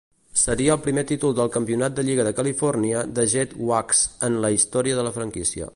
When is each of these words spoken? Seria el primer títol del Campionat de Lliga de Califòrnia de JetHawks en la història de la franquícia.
Seria 0.43 0.71
el 0.75 0.79
primer 0.85 1.03
títol 1.11 1.35
del 1.39 1.51
Campionat 1.57 1.97
de 1.99 2.07
Lliga 2.07 2.25
de 2.29 2.33
Califòrnia 2.41 3.05
de 3.19 3.29
JetHawks 3.35 4.05
en 4.29 4.43
la 4.47 4.55
història 4.59 5.01
de 5.01 5.05
la 5.11 5.19
franquícia. 5.21 5.69